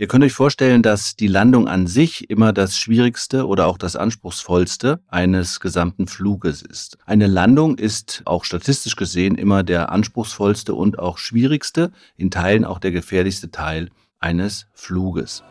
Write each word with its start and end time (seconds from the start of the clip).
Ihr 0.00 0.06
könnt 0.06 0.22
euch 0.22 0.32
vorstellen, 0.32 0.84
dass 0.84 1.16
die 1.16 1.26
Landung 1.26 1.66
an 1.66 1.88
sich 1.88 2.30
immer 2.30 2.52
das 2.52 2.76
schwierigste 2.76 3.48
oder 3.48 3.66
auch 3.66 3.76
das 3.76 3.96
anspruchsvollste 3.96 5.00
eines 5.08 5.58
gesamten 5.58 6.06
Fluges 6.06 6.62
ist. 6.62 6.98
Eine 7.04 7.26
Landung 7.26 7.76
ist 7.76 8.22
auch 8.24 8.44
statistisch 8.44 8.94
gesehen 8.94 9.34
immer 9.34 9.64
der 9.64 9.90
anspruchsvollste 9.90 10.76
und 10.76 11.00
auch 11.00 11.18
schwierigste, 11.18 11.90
in 12.16 12.30
Teilen 12.30 12.64
auch 12.64 12.78
der 12.78 12.92
gefährlichste 12.92 13.50
Teil 13.50 13.88
eines 14.20 14.68
Fluges. 14.72 15.42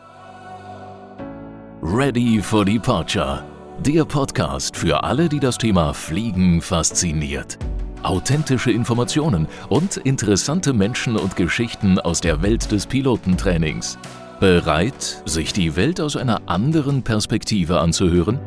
Ready 1.82 2.40
for 2.40 2.64
Departure. 2.64 3.44
Der 3.84 4.06
Podcast 4.06 4.78
für 4.78 5.04
alle, 5.04 5.28
die 5.28 5.40
das 5.40 5.58
Thema 5.58 5.92
Fliegen 5.92 6.62
fasziniert. 6.62 7.58
Authentische 8.02 8.70
Informationen 8.70 9.46
und 9.68 9.98
interessante 9.98 10.72
Menschen 10.72 11.18
und 11.18 11.36
Geschichten 11.36 11.98
aus 11.98 12.22
der 12.22 12.40
Welt 12.40 12.72
des 12.72 12.86
Pilotentrainings. 12.86 13.98
Bereit, 14.40 15.20
sich 15.24 15.52
die 15.52 15.74
Welt 15.74 16.00
aus 16.00 16.16
einer 16.16 16.42
anderen 16.46 17.02
Perspektive 17.02 17.80
anzuhören? 17.80 18.38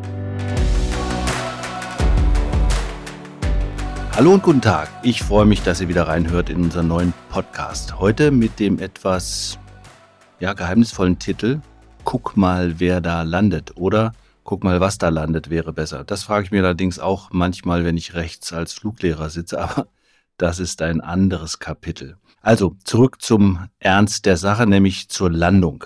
Hallo 4.14 4.34
und 4.34 4.42
guten 4.42 4.62
Tag. 4.62 4.88
Ich 5.04 5.22
freue 5.22 5.46
mich, 5.46 5.64
dass 5.64 5.82
ihr 5.82 5.90
wieder 5.90 6.08
reinhört 6.08 6.50
in 6.50 6.64
unseren 6.64 6.88
neuen 6.88 7.14
Podcast. 7.30 8.00
Heute 8.00 8.32
mit 8.32 8.58
dem 8.62 8.80
etwas 8.80 9.60
ja, 10.40 10.54
geheimnisvollen 10.54 11.20
Titel 11.20 11.60
Guck 12.06 12.38
mal, 12.38 12.80
wer 12.80 13.02
da 13.02 13.24
landet 13.24 13.76
oder 13.76 14.14
Guck 14.46 14.64
mal, 14.64 14.80
was 14.80 14.98
da 14.98 15.10
landet, 15.10 15.50
wäre 15.50 15.74
besser. 15.74 16.06
Das 16.06 16.24
frage 16.24 16.46
ich 16.46 16.52
mir 16.52 16.64
allerdings 16.64 17.00
auch 17.00 17.32
manchmal, 17.34 17.84
wenn 17.84 17.98
ich 17.98 18.14
rechts 18.14 18.54
als 18.54 18.72
Fluglehrer 18.72 19.30
sitze, 19.30 19.60
aber 19.62 19.88
das 20.38 20.60
ist 20.60 20.82
ein 20.82 21.02
anderes 21.02 21.60
Kapitel. 21.60 22.16
Also 22.42 22.76
zurück 22.84 23.22
zum 23.22 23.68
Ernst 23.80 24.26
der 24.26 24.36
Sache, 24.36 24.66
nämlich 24.66 25.10
zur 25.10 25.32
Landung. 25.32 25.86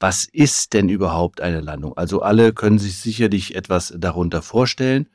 Was 0.00 0.24
ist 0.24 0.72
denn 0.72 0.88
überhaupt 0.88 1.40
eine 1.40 1.60
Landung? 1.60 1.96
Also 1.96 2.22
alle 2.22 2.52
können 2.52 2.80
sich 2.80 2.98
sicherlich 2.98 3.54
etwas 3.54 3.94
darunter 3.96 4.42
vorstellen, 4.42 5.08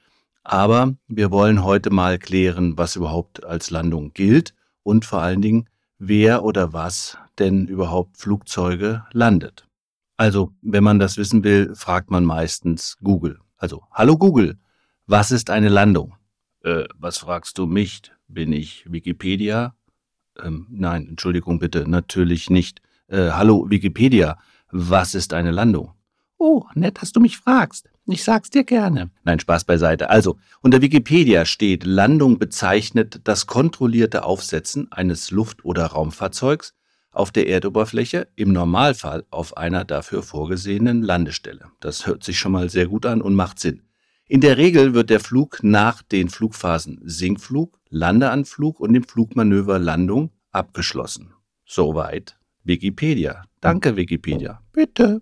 aber 0.44 0.96
wir 1.10 1.30
wollen 1.30 1.66
heute 1.66 1.90
mal 1.90 2.18
klären, 2.18 2.78
was 2.78 2.96
überhaupt 2.96 3.44
als 3.44 3.70
Landung 3.70 4.14
gilt 4.14 4.54
und 4.84 5.04
vor 5.04 5.22
allen 5.22 5.42
Dingen, 5.42 5.70
wer 6.00 6.46
oder 6.46 6.72
was 6.72 7.18
denn 7.38 7.68
überhaupt 7.68 8.18
Flugzeuge 8.18 9.04
landet. 9.12 9.68
Also, 10.16 10.54
wenn 10.62 10.86
man 10.86 11.00
das 11.00 11.18
wissen 11.18 11.44
will, 11.44 11.76
fragt 11.76 12.10
man 12.10 12.24
meistens 12.24 12.98
Google. 13.04 13.40
Also, 13.58 13.84
hallo 13.92 14.18
Google, 14.18 14.58
was 15.06 15.32
ist 15.32 15.50
eine 15.50 15.70
Landung? 15.70 16.16
Äh, 16.64 16.86
was 16.96 17.18
fragst 17.18 17.58
du 17.58 17.68
mich? 17.68 18.04
Bin 18.30 18.54
ich 18.54 18.90
Wikipedia? 18.90 19.77
Ähm, 20.44 20.68
nein, 20.70 21.08
Entschuldigung 21.08 21.60
bitte, 21.60 21.90
natürlich 21.90 22.50
nicht. 22.50 22.82
Äh, 23.08 23.32
hallo 23.32 23.68
Wikipedia, 23.70 24.38
was 24.72 25.16
ist 25.16 25.34
eine 25.34 25.52
Landung? 25.52 25.94
Oh, 26.38 26.66
nett, 26.76 27.02
dass 27.02 27.12
du 27.12 27.20
mich 27.20 27.38
fragst. 27.38 27.90
Ich 28.06 28.24
sag's 28.24 28.50
dir 28.50 28.64
gerne. 28.64 29.10
Nein, 29.24 29.40
Spaß 29.40 29.66
beiseite. 29.66 30.10
Also, 30.10 30.38
unter 30.62 30.82
Wikipedia 30.82 31.46
steht, 31.46 31.84
Landung 31.84 32.40
bezeichnet 32.40 33.22
das 33.26 33.48
kontrollierte 33.48 34.24
Aufsetzen 34.24 34.92
eines 34.92 35.32
Luft- 35.32 35.66
oder 35.66 35.88
Raumfahrzeugs 35.88 36.74
auf 37.12 37.32
der 37.32 37.48
Erdoberfläche, 37.48 38.28
im 38.36 38.54
Normalfall 38.54 39.26
auf 39.32 39.58
einer 39.58 39.84
dafür 39.84 40.22
vorgesehenen 40.22 41.02
Landestelle. 41.02 41.66
Das 41.80 42.06
hört 42.06 42.24
sich 42.24 42.38
schon 42.38 42.52
mal 42.52 42.70
sehr 42.70 42.88
gut 42.88 43.06
an 43.06 43.22
und 43.22 43.34
macht 43.34 43.60
Sinn. 43.60 43.82
In 44.28 44.42
der 44.42 44.58
Regel 44.58 44.94
wird 44.94 45.10
der 45.10 45.20
Flug 45.20 45.60
nach 45.64 46.02
den 46.02 46.30
Flugphasen 46.30 47.00
Sinkflug, 47.04 47.77
Landeanflug 47.90 48.80
und 48.80 48.94
dem 48.94 49.04
Flugmanöver 49.04 49.80
Landung 49.80 50.32
abgeschlossen. 50.52 51.34
Soweit 51.66 52.38
Wikipedia. 52.64 53.44
Danke, 53.62 53.96
Wikipedia. 53.96 54.62
Bitte. 54.74 55.22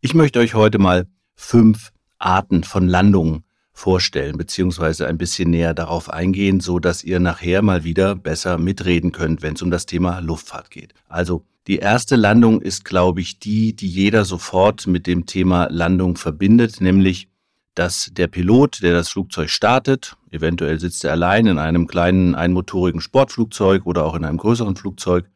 Ich 0.00 0.14
möchte 0.14 0.40
euch 0.40 0.54
heute 0.54 0.78
mal 0.78 1.06
fünf 1.34 1.92
Arten 2.18 2.64
von 2.64 2.88
Landungen 2.88 3.44
vorstellen, 3.72 4.38
beziehungsweise 4.38 5.06
ein 5.06 5.18
bisschen 5.18 5.50
näher 5.50 5.74
darauf 5.74 6.08
eingehen, 6.08 6.60
so 6.60 6.78
dass 6.78 7.02
ihr 7.02 7.18
nachher 7.20 7.62
mal 7.62 7.84
wieder 7.84 8.14
besser 8.14 8.56
mitreden 8.56 9.12
könnt, 9.12 9.42
wenn 9.42 9.54
es 9.54 9.62
um 9.62 9.70
das 9.70 9.86
Thema 9.86 10.20
Luftfahrt 10.20 10.70
geht. 10.70 10.94
Also, 11.08 11.44
die 11.66 11.78
erste 11.78 12.16
Landung 12.16 12.60
ist, 12.60 12.84
glaube 12.84 13.20
ich, 13.22 13.38
die, 13.38 13.74
die 13.74 13.88
jeder 13.88 14.24
sofort 14.24 14.86
mit 14.86 15.06
dem 15.06 15.24
Thema 15.24 15.68
Landung 15.70 16.16
verbindet, 16.16 16.80
nämlich 16.80 17.28
dass 17.74 18.10
der 18.12 18.28
Pilot, 18.28 18.82
der 18.82 18.92
das 18.92 19.08
Flugzeug 19.08 19.50
startet, 19.50 20.16
eventuell 20.34 20.78
sitzt 20.80 21.04
er 21.04 21.12
allein 21.12 21.46
in 21.46 21.58
einem 21.58 21.86
kleinen 21.86 22.34
einmotorigen 22.34 23.00
Sportflugzeug 23.00 23.86
oder 23.86 24.04
auch 24.04 24.14
in 24.14 24.24
einem 24.24 24.38
größeren 24.38 24.76
Flugzeug, 24.76 25.30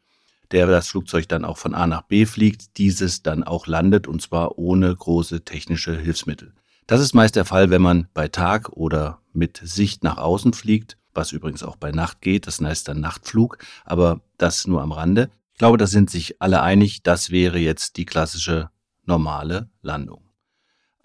der 0.50 0.66
das 0.66 0.88
Flugzeug 0.88 1.28
dann 1.28 1.44
auch 1.44 1.56
von 1.56 1.74
A 1.74 1.86
nach 1.86 2.02
B 2.02 2.26
fliegt, 2.26 2.76
dieses 2.78 3.22
dann 3.22 3.44
auch 3.44 3.66
landet 3.66 4.06
und 4.06 4.20
zwar 4.20 4.58
ohne 4.58 4.94
große 4.94 5.44
technische 5.44 5.96
Hilfsmittel. 5.96 6.52
Das 6.86 7.00
ist 7.00 7.14
meist 7.14 7.36
der 7.36 7.44
Fall, 7.44 7.70
wenn 7.70 7.82
man 7.82 8.08
bei 8.14 8.28
Tag 8.28 8.70
oder 8.70 9.20
mit 9.32 9.60
Sicht 9.62 10.02
nach 10.02 10.16
außen 10.16 10.52
fliegt, 10.52 10.96
was 11.14 11.32
übrigens 11.32 11.62
auch 11.62 11.76
bei 11.76 11.92
Nacht 11.92 12.20
geht, 12.20 12.46
das 12.46 12.60
heißt 12.60 12.88
dann 12.88 13.00
Nachtflug, 13.00 13.58
aber 13.84 14.20
das 14.36 14.66
nur 14.66 14.82
am 14.82 14.92
Rande. 14.92 15.30
Ich 15.52 15.58
glaube, 15.58 15.78
da 15.78 15.86
sind 15.86 16.10
sich 16.10 16.40
alle 16.40 16.62
einig, 16.62 17.02
das 17.02 17.30
wäre 17.30 17.58
jetzt 17.58 17.96
die 17.96 18.06
klassische 18.06 18.70
normale 19.04 19.68
Landung. 19.82 20.27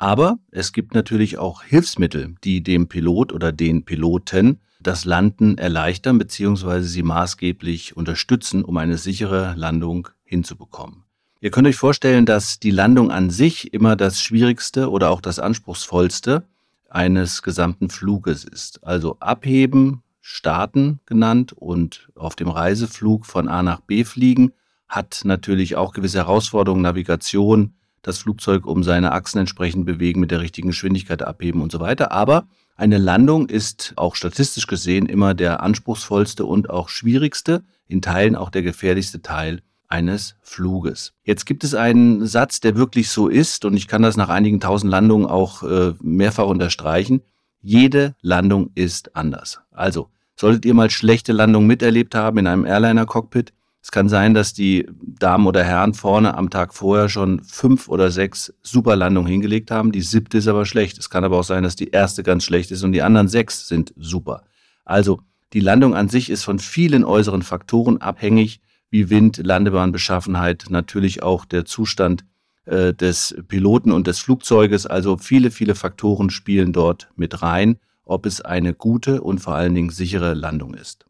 Aber 0.03 0.37
es 0.51 0.73
gibt 0.73 0.95
natürlich 0.95 1.37
auch 1.37 1.63
Hilfsmittel, 1.63 2.35
die 2.43 2.61
dem 2.61 2.89
Pilot 2.89 3.31
oder 3.31 3.53
den 3.53 3.85
Piloten 3.85 4.59
das 4.81 5.05
Landen 5.05 5.57
erleichtern 5.57 6.17
bzw. 6.17 6.81
sie 6.81 7.03
maßgeblich 7.03 7.95
unterstützen, 7.95 8.65
um 8.65 8.75
eine 8.75 8.97
sichere 8.97 9.53
Landung 9.55 10.09
hinzubekommen. 10.25 11.05
Ihr 11.39 11.51
könnt 11.51 11.69
euch 11.69 11.77
vorstellen, 11.77 12.25
dass 12.25 12.59
die 12.59 12.71
Landung 12.71 13.11
an 13.11 13.29
sich 13.29 13.73
immer 13.73 13.95
das 13.95 14.21
schwierigste 14.21 14.89
oder 14.89 15.09
auch 15.09 15.21
das 15.21 15.39
anspruchsvollste 15.39 16.43
eines 16.89 17.41
gesamten 17.41 17.89
Fluges 17.89 18.43
ist. 18.43 18.83
Also 18.83 19.15
abheben, 19.21 20.03
starten 20.19 20.99
genannt 21.05 21.53
und 21.53 22.09
auf 22.15 22.35
dem 22.35 22.49
Reiseflug 22.49 23.25
von 23.25 23.47
A 23.47 23.63
nach 23.63 23.79
B 23.79 24.03
fliegen 24.03 24.51
hat 24.89 25.21
natürlich 25.23 25.77
auch 25.77 25.93
gewisse 25.93 26.17
Herausforderungen, 26.17 26.81
Navigation, 26.81 27.75
das 28.03 28.19
Flugzeug 28.19 28.67
um 28.67 28.83
seine 28.83 29.13
Achsen 29.13 29.39
entsprechend 29.39 29.85
bewegen, 29.85 30.19
mit 30.19 30.29
der 30.29 30.41
richtigen 30.41 30.67
Geschwindigkeit 30.67 31.23
abheben 31.23 31.61
und 31.61 31.71
so 31.71 31.79
weiter. 31.79 32.11
Aber 32.11 32.47
eine 32.75 32.99
Landung 32.99 33.49
ist 33.49 33.93
auch 33.95 34.15
statistisch 34.15 34.67
gesehen 34.67 35.07
immer 35.07 35.33
der 35.33 35.63
anspruchsvollste 35.63 36.45
und 36.45 36.69
auch 36.69 36.89
schwierigste, 36.89 37.63
in 37.87 38.01
Teilen 38.01 38.35
auch 38.35 38.49
der 38.49 38.61
gefährlichste 38.61 39.21
Teil 39.21 39.61
eines 39.87 40.35
Fluges. 40.41 41.13
Jetzt 41.23 41.45
gibt 41.45 41.63
es 41.63 41.75
einen 41.75 42.25
Satz, 42.25 42.59
der 42.59 42.75
wirklich 42.75 43.09
so 43.09 43.27
ist, 43.27 43.63
und 43.63 43.77
ich 43.77 43.87
kann 43.87 44.01
das 44.01 44.17
nach 44.17 44.29
einigen 44.29 44.59
tausend 44.59 44.91
Landungen 44.91 45.27
auch 45.27 45.63
äh, 45.63 45.93
mehrfach 46.01 46.47
unterstreichen. 46.47 47.21
Jede 47.61 48.15
Landung 48.21 48.71
ist 48.75 49.15
anders. 49.15 49.59
Also, 49.71 50.09
solltet 50.35 50.65
ihr 50.65 50.73
mal 50.73 50.89
schlechte 50.89 51.31
Landungen 51.31 51.67
miterlebt 51.67 52.15
haben 52.15 52.39
in 52.39 52.47
einem 52.47 52.65
Airliner-Cockpit, 52.65 53.53
es 53.83 53.91
kann 53.91 54.07
sein, 54.07 54.33
dass 54.33 54.53
die 54.53 54.87
Damen 55.01 55.45
oder 55.45 55.61
Herren 55.61 55.93
vorne 55.93 56.37
am 56.37 56.49
Tag 56.49 56.73
vorher 56.73 57.09
schon 57.09 57.43
fünf 57.43 57.89
oder 57.89 58.11
sechs 58.11 58.53
Superlandungen 58.63 59.29
hingelegt 59.29 59.71
haben. 59.71 59.91
Die 59.91 60.01
siebte 60.01 60.37
ist 60.37 60.47
aber 60.47 60.65
schlecht. 60.65 60.97
Es 60.97 61.09
kann 61.09 61.25
aber 61.25 61.37
auch 61.37 61.43
sein, 61.43 61.63
dass 61.63 61.75
die 61.75 61.89
erste 61.89 62.23
ganz 62.23 62.45
schlecht 62.45 62.71
ist 62.71 62.83
und 62.83 62.93
die 62.93 63.01
anderen 63.01 63.27
sechs 63.27 63.67
sind 63.67 63.93
super. 63.97 64.43
Also 64.85 65.19
die 65.51 65.59
Landung 65.59 65.95
an 65.95 66.07
sich 66.07 66.29
ist 66.29 66.45
von 66.45 66.59
vielen 66.59 67.03
äußeren 67.03 67.41
Faktoren 67.41 67.97
abhängig, 67.97 68.61
wie 68.89 69.09
Wind, 69.09 69.37
Landebahnbeschaffenheit, 69.43 70.67
natürlich 70.69 71.21
auch 71.21 71.43
der 71.43 71.65
Zustand 71.65 72.23
äh, 72.63 72.93
des 72.93 73.35
Piloten 73.49 73.91
und 73.91 74.07
des 74.07 74.19
Flugzeuges. 74.19 74.85
Also 74.85 75.17
viele, 75.17 75.51
viele 75.51 75.75
Faktoren 75.75 76.29
spielen 76.29 76.71
dort 76.71 77.09
mit 77.17 77.41
rein, 77.41 77.79
ob 78.05 78.25
es 78.27 78.39
eine 78.39 78.73
gute 78.73 79.21
und 79.21 79.39
vor 79.39 79.55
allen 79.55 79.75
Dingen 79.75 79.89
sichere 79.89 80.35
Landung 80.35 80.73
ist. 80.73 81.05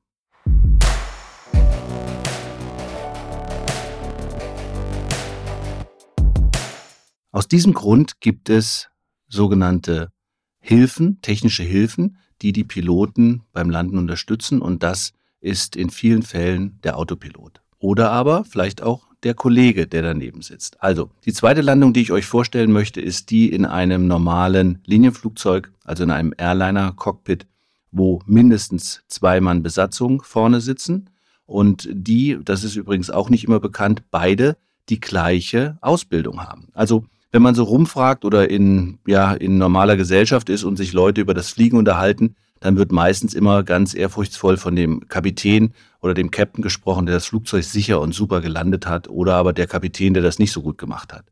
Aus 7.34 7.47
diesem 7.47 7.74
Grund 7.74 8.22
gibt 8.22 8.52
es 8.52 8.90
sogenannte 9.28 10.12
Hilfen, 10.59 11.20
technische 11.24 11.64
Hilfen, 11.64 12.18
die 12.44 12.52
die 12.53 12.64
Piloten 12.64 13.41
beim 13.52 13.72
Landen 13.72 13.97
unterstützen 13.97 14.62
und 14.62 14.84
das 14.84 15.14
ist 15.41 15.76
in 15.76 15.90
vielen 15.90 16.22
Fällen 16.22 16.80
der 16.84 16.96
Autopilot. 16.96 17.62
Oder 17.80 18.12
aber 18.12 18.46
vielleicht 18.46 18.84
auch 18.84 19.08
der 19.24 19.34
Kollege, 19.34 19.88
der 19.88 20.03
daneben 20.03 20.44
sitzt. 20.44 20.84
Also, 20.84 21.09
die 21.26 21.34
zweite 21.34 21.62
Landung, 21.62 21.91
die 21.91 22.02
ich 22.02 22.12
euch 22.12 22.28
vorstellen 22.28 22.72
möchte, 22.72 23.02
ist 23.02 23.32
die 23.32 23.52
in 23.52 23.66
einem 23.66 24.06
normalen 24.06 24.84
Linienflugzeug, 24.86 25.72
also 25.84 26.03
in 26.03 26.12
einem 26.12 26.36
Airliner-Cockpit, 26.38 27.47
wo 27.91 28.22
mindestens 28.28 29.02
zwei 29.08 29.41
Mann 29.41 29.64
Besatzung 29.64 30.22
vorne 30.22 30.62
sitzen 30.62 31.09
und 31.47 31.90
die, 31.91 32.38
das 32.46 32.64
ist 32.64 32.76
übrigens 32.76 33.09
auch 33.09 33.32
nicht 33.32 33.46
immer 33.46 33.59
bekannt, 33.59 34.03
beide 34.12 34.56
die 34.90 35.00
gleiche 35.00 35.79
Ausbildung 35.82 36.44
haben. 36.44 36.68
Also 36.74 37.06
wenn 37.34 37.41
man 37.41 37.56
so 37.56 37.64
rumfragt 37.64 38.26
oder 38.26 38.50
in, 38.50 39.00
ja, 39.08 39.34
in 39.34 39.58
normaler 39.58 39.97
Gesellschaft 39.97 40.50
ist 40.50 40.64
und 40.64 40.78
sich 40.78 40.94
Leute 40.94 41.20
über 41.20 41.34
das 41.34 41.50
Fliegen 41.50 41.78
unterhalten, 41.78 42.35
dann 42.59 42.78
wird 42.78 42.91
meistens 42.91 43.34
immer 43.34 43.64
ganz 43.64 43.96
ehrfurchtsvoll 43.96 44.56
von 44.56 44.76
dem 44.76 45.08
Kapitän 45.09 45.74
oder 46.00 46.14
dem 46.14 46.30
Captain 46.30 46.62
gesprochen, 46.62 47.08
der 47.08 47.16
das 47.16 47.26
Flugzeug 47.26 47.64
sicher 47.64 48.00
und 48.00 48.14
super 48.14 48.40
gelandet 48.40 48.85
hat, 48.85 49.09
oder 49.09 49.34
aber 49.34 49.52
der 49.52 49.66
Kapitän, 49.66 50.14
der 50.14 50.22
das 50.22 50.38
nicht 50.38 50.52
so 50.52 50.62
gut 50.62 50.78
gemacht 50.78 51.12
hat. 51.12 51.26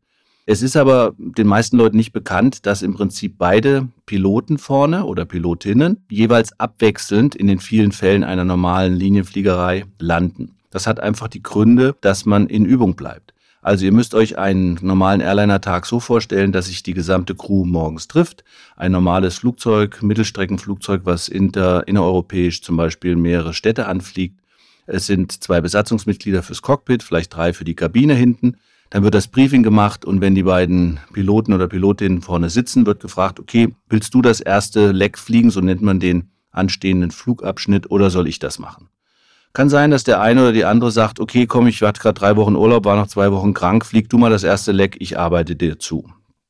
Es 0.44 0.60
ist 0.60 0.76
aber 0.76 1.14
den 1.16 1.46
meisten 1.46 1.76
Leuten 1.76 1.96
nicht 1.96 2.12
bekannt, 2.12 2.66
dass 2.66 2.82
im 2.82 2.94
Prinzip 2.94 3.36
beide 3.38 3.88
Piloten 4.04 4.58
vorne 4.58 5.04
oder 5.04 5.24
Pilotinnen 5.24 6.04
jeweils 6.10 6.58
abwechselnd 6.58 7.36
in 7.36 7.46
den 7.46 7.60
vielen 7.60 7.92
Fällen 7.92 8.24
einer 8.24 8.44
normalen 8.44 8.96
Linienfliegerei 8.96 9.84
landen. 10.00 10.56
Das 10.70 10.88
hat 10.88 10.98
einfach 10.98 11.28
die 11.28 11.44
Gründe, 11.44 11.94
dass 12.00 12.26
man 12.26 12.48
in 12.48 12.64
Übung 12.64 12.96
bleibt. 12.96 13.31
Also 13.62 13.84
ihr 13.84 13.92
müsst 13.92 14.14
euch 14.14 14.38
einen 14.38 14.76
normalen 14.82 15.20
Airliner-Tag 15.20 15.86
so 15.86 16.00
vorstellen, 16.00 16.50
dass 16.50 16.66
sich 16.66 16.82
die 16.82 16.94
gesamte 16.94 17.36
Crew 17.36 17.64
morgens 17.64 18.08
trifft. 18.08 18.42
Ein 18.74 18.90
normales 18.90 19.38
Flugzeug, 19.38 20.02
Mittelstreckenflugzeug, 20.02 21.02
was 21.04 21.28
inter, 21.28 21.86
innereuropäisch 21.86 22.62
zum 22.62 22.76
Beispiel 22.76 23.14
mehrere 23.14 23.54
Städte 23.54 23.86
anfliegt. 23.86 24.40
Es 24.86 25.06
sind 25.06 25.44
zwei 25.44 25.60
Besatzungsmitglieder 25.60 26.42
fürs 26.42 26.60
Cockpit, 26.60 27.04
vielleicht 27.04 27.36
drei 27.36 27.52
für 27.52 27.64
die 27.64 27.76
Kabine 27.76 28.14
hinten. 28.14 28.56
Dann 28.90 29.04
wird 29.04 29.14
das 29.14 29.28
Briefing 29.28 29.62
gemacht 29.62 30.04
und 30.04 30.20
wenn 30.20 30.34
die 30.34 30.42
beiden 30.42 30.98
Piloten 31.12 31.52
oder 31.52 31.68
Pilotinnen 31.68 32.20
vorne 32.20 32.50
sitzen, 32.50 32.84
wird 32.84 33.00
gefragt, 33.00 33.38
okay, 33.38 33.74
willst 33.88 34.12
du 34.12 34.22
das 34.22 34.40
erste 34.40 34.90
Leck 34.90 35.16
fliegen, 35.16 35.50
so 35.50 35.60
nennt 35.60 35.82
man 35.82 36.00
den 36.00 36.32
anstehenden 36.50 37.12
Flugabschnitt, 37.12 37.90
oder 37.90 38.10
soll 38.10 38.26
ich 38.26 38.40
das 38.40 38.58
machen? 38.58 38.88
Kann 39.52 39.68
sein, 39.68 39.90
dass 39.90 40.04
der 40.04 40.20
eine 40.22 40.40
oder 40.40 40.52
die 40.52 40.64
andere 40.64 40.90
sagt, 40.90 41.20
okay, 41.20 41.46
komm, 41.46 41.66
ich 41.66 41.82
hatte 41.82 42.00
gerade 42.00 42.18
drei 42.18 42.36
Wochen 42.36 42.56
Urlaub, 42.56 42.86
war 42.86 42.96
noch 42.96 43.08
zwei 43.08 43.30
Wochen 43.32 43.52
krank, 43.52 43.84
flieg 43.84 44.08
du 44.08 44.16
mal 44.16 44.30
das 44.30 44.44
erste 44.44 44.72
Leck, 44.72 44.96
ich 45.00 45.18
arbeite 45.18 45.56
dir 45.56 45.78
zu. 45.78 46.08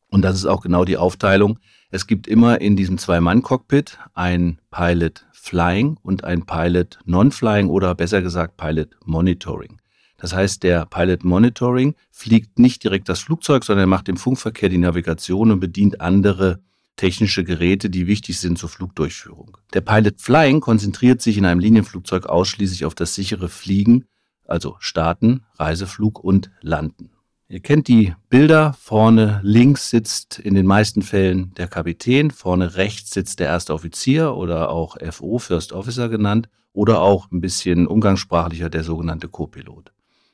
Und 0.08 0.22
das 0.22 0.36
ist 0.36 0.46
auch 0.46 0.60
genau 0.60 0.84
die 0.84 0.96
Aufteilung. 0.96 1.58
Es 1.90 2.06
gibt 2.06 2.28
immer 2.28 2.60
in 2.60 2.76
diesem 2.76 2.98
Zwei-Mann-Cockpit 2.98 3.98
ein 4.14 4.60
Pilot 4.70 5.26
Flying 5.32 5.98
und 6.02 6.22
ein 6.22 6.46
Pilot 6.46 7.00
Non-Flying 7.04 7.70
oder 7.70 7.94
besser 7.96 8.22
gesagt 8.22 8.56
Pilot 8.56 8.90
Monitoring. 9.04 9.80
Das 10.16 10.32
heißt, 10.32 10.62
der 10.62 10.86
Pilot 10.86 11.24
Monitoring 11.24 11.96
fliegt 12.12 12.60
nicht 12.60 12.84
direkt 12.84 13.08
das 13.08 13.18
Flugzeug, 13.18 13.64
sondern 13.64 13.84
er 13.84 13.88
macht 13.88 14.08
im 14.08 14.16
Funkverkehr 14.16 14.68
die 14.68 14.78
Navigation 14.78 15.50
und 15.50 15.58
bedient 15.58 16.00
andere 16.00 16.60
technische 16.96 17.44
Geräte, 17.44 17.90
die 17.90 18.06
wichtig 18.06 18.38
sind 18.38 18.58
zur 18.58 18.68
Flugdurchführung. 18.68 19.56
Der 19.74 19.80
Pilot 19.80 20.20
Flying 20.20 20.60
konzentriert 20.60 21.22
sich 21.22 21.38
in 21.38 21.46
einem 21.46 21.60
Linienflugzeug 21.60 22.26
ausschließlich 22.26 22.84
auf 22.84 22.94
das 22.94 23.14
sichere 23.14 23.48
Fliegen, 23.48 24.04
also 24.46 24.76
Starten, 24.78 25.42
Reiseflug 25.58 26.22
und 26.22 26.50
Landen. 26.60 27.10
Ihr 27.48 27.60
kennt 27.60 27.86
die 27.88 28.14
Bilder. 28.30 28.74
Vorne 28.80 29.40
links 29.42 29.90
sitzt 29.90 30.38
in 30.38 30.54
den 30.54 30.66
meisten 30.66 31.02
Fällen 31.02 31.52
der 31.54 31.68
Kapitän, 31.68 32.30
vorne 32.30 32.76
rechts 32.76 33.10
sitzt 33.10 33.40
der 33.40 33.48
erste 33.48 33.74
Offizier 33.74 34.34
oder 34.34 34.70
auch 34.70 34.96
FO, 35.10 35.38
First 35.38 35.72
Officer 35.72 36.08
genannt, 36.08 36.48
oder 36.72 37.02
auch 37.02 37.30
ein 37.30 37.42
bisschen 37.42 37.86
umgangssprachlicher 37.86 38.70
der 38.70 38.84
sogenannte 38.84 39.28
Co-Pilot. 39.28 39.92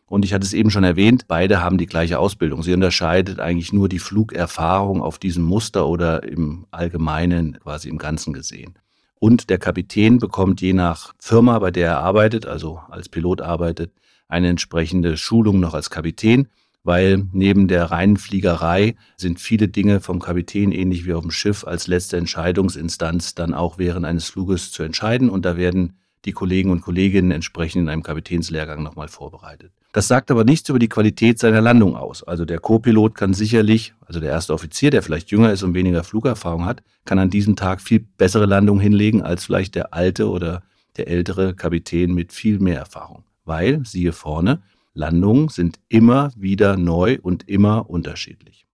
Und 0.08 0.24
ich 0.24 0.32
hatte 0.32 0.46
es 0.46 0.54
eben 0.54 0.70
schon 0.70 0.84
erwähnt, 0.84 1.26
beide 1.28 1.62
haben 1.62 1.78
die 1.78 1.86
gleiche 1.86 2.18
Ausbildung. 2.18 2.62
Sie 2.62 2.72
unterscheidet 2.72 3.40
eigentlich 3.40 3.72
nur 3.72 3.88
die 3.88 3.98
Flugerfahrung 3.98 5.02
auf 5.02 5.18
diesem 5.18 5.44
Muster 5.44 5.86
oder 5.86 6.22
im 6.22 6.66
Allgemeinen, 6.70 7.58
quasi 7.60 7.88
im 7.88 7.98
Ganzen 7.98 8.32
gesehen. 8.32 8.74
Und 9.20 9.50
der 9.50 9.58
Kapitän 9.58 10.18
bekommt 10.18 10.60
je 10.60 10.72
nach 10.72 11.14
Firma, 11.18 11.58
bei 11.58 11.70
der 11.70 11.88
er 11.88 11.98
arbeitet, 11.98 12.46
also 12.46 12.80
als 12.88 13.08
Pilot 13.08 13.42
arbeitet, 13.42 13.92
eine 14.28 14.48
entsprechende 14.48 15.16
Schulung 15.16 15.60
noch 15.60 15.74
als 15.74 15.90
Kapitän, 15.90 16.48
weil 16.84 17.26
neben 17.32 17.68
der 17.68 17.90
reinen 17.90 18.16
Fliegerei 18.16 18.94
sind 19.16 19.40
viele 19.40 19.68
Dinge 19.68 20.00
vom 20.00 20.20
Kapitän 20.20 20.72
ähnlich 20.72 21.04
wie 21.04 21.12
auf 21.12 21.22
dem 21.22 21.30
Schiff 21.30 21.66
als 21.66 21.86
letzte 21.86 22.16
Entscheidungsinstanz 22.16 23.34
dann 23.34 23.52
auch 23.52 23.76
während 23.76 24.06
eines 24.06 24.30
Fluges 24.30 24.70
zu 24.70 24.82
entscheiden. 24.84 25.28
Und 25.28 25.44
da 25.44 25.56
werden 25.56 25.98
die 26.24 26.32
Kollegen 26.32 26.70
und 26.70 26.80
Kolleginnen 26.80 27.30
entsprechend 27.30 27.82
in 27.82 27.88
einem 27.88 28.02
Kapitänslehrgang 28.02 28.82
nochmal 28.82 29.08
vorbereitet. 29.08 29.72
Das 29.92 30.06
sagt 30.06 30.30
aber 30.30 30.44
nichts 30.44 30.68
über 30.68 30.78
die 30.78 30.88
Qualität 30.88 31.38
seiner 31.38 31.60
Landung 31.60 31.96
aus. 31.96 32.22
Also 32.22 32.44
der 32.44 32.58
Co-Pilot 32.58 33.14
kann 33.14 33.34
sicherlich, 33.34 33.94
also 34.06 34.20
der 34.20 34.30
erste 34.30 34.52
Offizier, 34.52 34.90
der 34.90 35.02
vielleicht 35.02 35.30
jünger 35.30 35.52
ist 35.52 35.62
und 35.62 35.74
weniger 35.74 36.04
Flugerfahrung 36.04 36.66
hat, 36.66 36.82
kann 37.04 37.18
an 37.18 37.30
diesem 37.30 37.56
Tag 37.56 37.80
viel 37.80 38.00
bessere 38.00 38.46
Landungen 38.46 38.80
hinlegen 38.80 39.22
als 39.22 39.44
vielleicht 39.44 39.74
der 39.74 39.94
alte 39.94 40.28
oder 40.28 40.62
der 40.98 41.08
ältere 41.08 41.54
Kapitän 41.54 42.14
mit 42.14 42.32
viel 42.32 42.58
mehr 42.58 42.78
Erfahrung. 42.78 43.24
Weil, 43.44 43.84
siehe 43.84 44.12
vorne, 44.12 44.60
Landungen 44.92 45.48
sind 45.48 45.78
immer 45.88 46.30
wieder 46.36 46.76
neu 46.76 47.18
und 47.22 47.48
immer 47.48 47.88
unterschiedlich. 47.88 48.67